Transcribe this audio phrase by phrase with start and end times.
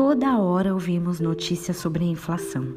[0.00, 2.72] Toda hora ouvimos notícias sobre a inflação.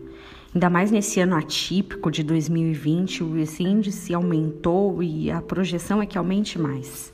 [0.56, 6.18] Ainda mais nesse ano atípico de 2020, esse índice aumentou e a projeção é que
[6.18, 7.14] aumente mais.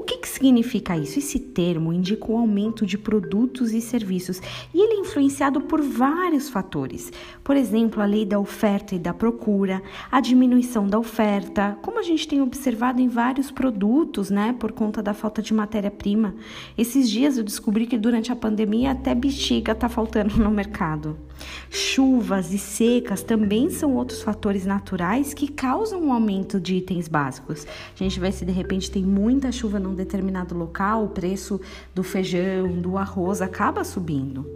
[0.00, 1.18] O que, que significa isso?
[1.18, 4.40] Esse termo indica o aumento de produtos e serviços
[4.72, 7.12] e ele é influenciado por vários fatores.
[7.44, 12.02] Por exemplo, a lei da oferta e da procura, a diminuição da oferta, como a
[12.02, 16.34] gente tem observado em vários produtos, né, por conta da falta de matéria-prima.
[16.78, 21.18] Esses dias eu descobri que durante a pandemia até bexiga está faltando no mercado.
[21.68, 27.66] Chuvas e secas também são outros fatores naturais que causam um aumento de itens básicos.
[27.94, 31.60] A gente vê se de repente tem muita chuva num determinado local, o preço
[31.94, 34.46] do feijão, do arroz acaba subindo.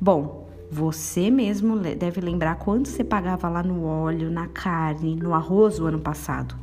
[0.00, 5.80] Bom, você mesmo deve lembrar quanto você pagava lá no óleo, na carne, no arroz
[5.80, 6.54] o ano passado.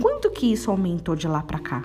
[0.00, 1.82] Quanto que isso aumentou de lá para cá?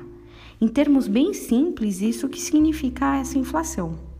[0.61, 4.12] Em termos bem simples, isso que significa essa inflação.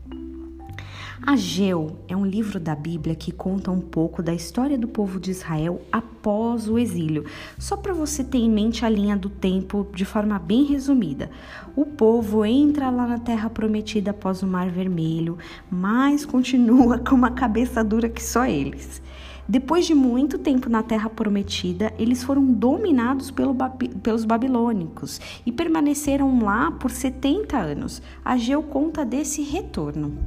[1.26, 5.30] Ageu é um livro da Bíblia que conta um pouco da história do povo de
[5.30, 7.24] Israel após o exílio.
[7.58, 11.30] Só para você ter em mente a linha do tempo de forma bem resumida.
[11.74, 15.38] O povo entra lá na terra prometida após o Mar Vermelho,
[15.70, 19.00] mas continua com uma cabeça dura que só eles.
[19.48, 23.54] Depois de muito tempo na Terra Prometida, eles foram dominados pelo,
[24.02, 28.02] pelos babilônicos e permaneceram lá por 70 anos.
[28.22, 30.18] Ageu conta desse retorno.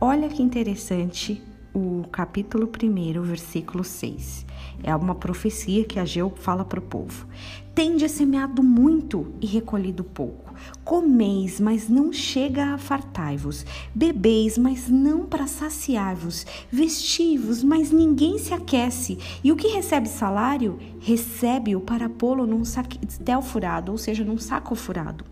[0.00, 1.42] Olha que interessante
[1.74, 4.46] o capítulo 1, versículo 6.
[4.84, 7.26] É uma profecia que Ageu fala para o povo.
[7.74, 10.47] Tende semeado muito e recolhido pouco.
[10.84, 13.64] Comeis, mas não chega a fartai-vos.
[13.94, 16.46] Bebeis, mas não para saciar-vos.
[16.70, 19.18] Vestivos, mas ninguém se aquece.
[19.42, 24.74] E o que recebe salário, recebe-o para pô-lo num saquetel furado, ou seja, num saco
[24.74, 25.24] furado.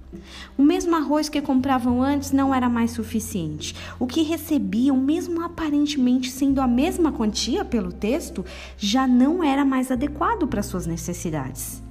[0.57, 3.75] O mesmo arroz que compravam antes não era mais suficiente.
[3.99, 8.45] O que recebiam, mesmo aparentemente sendo a mesma quantia pelo texto,
[8.77, 11.86] já não era mais adequado para suas necessidades.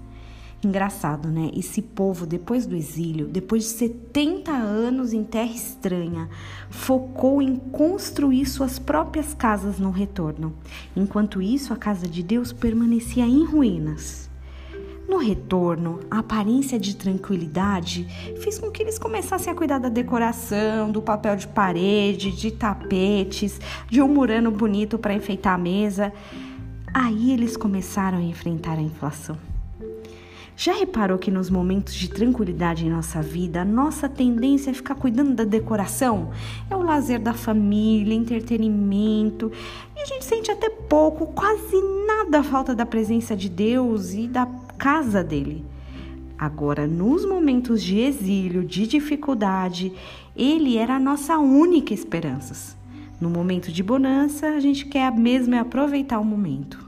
[0.65, 1.51] Engraçado, né?
[1.55, 6.27] Esse povo, depois do exílio, depois de 70 anos em terra estranha,
[6.71, 10.55] focou em construir suas próprias casas no retorno.
[10.95, 14.27] Enquanto isso, a casa de Deus permanecia em ruínas.
[15.07, 18.07] No retorno, a aparência de tranquilidade
[18.41, 23.61] fez com que eles começassem a cuidar da decoração, do papel de parede, de tapetes,
[23.87, 26.11] de um murano bonito para enfeitar a mesa.
[26.91, 29.37] Aí eles começaram a enfrentar a inflação.
[30.57, 34.95] Já reparou que nos momentos de tranquilidade em nossa vida, a nossa tendência é ficar
[34.95, 36.31] cuidando da decoração?
[36.69, 39.51] É o lazer da família, entretenimento,
[39.97, 41.75] e a gente sente até pouco, quase
[42.07, 45.65] nada a falta da presença de Deus e da casa dele.
[46.37, 49.91] Agora, nos momentos de exílio, de dificuldade,
[50.35, 52.77] ele era a nossa única esperança.
[53.19, 56.84] No momento de bonança, a gente quer mesmo é aproveitar o momento.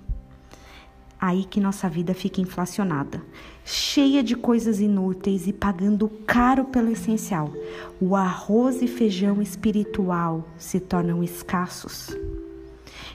[1.19, 3.23] Aí que nossa vida fica inflacionada,
[3.65, 7.51] cheia de coisas inúteis e pagando caro pelo essencial.
[7.99, 12.15] O arroz e feijão espiritual se tornam escassos.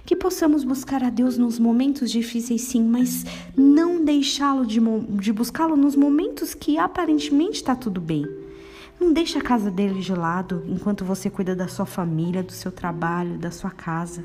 [0.04, 3.24] Que possamos buscar a Deus nos momentos difíceis, sim, mas
[3.56, 8.26] não deixá-lo de, de buscá-lo nos momentos que aparentemente está tudo bem.
[9.00, 12.72] Não deixe a casa dele de lado enquanto você cuida da sua família, do seu
[12.72, 14.24] trabalho, da sua casa.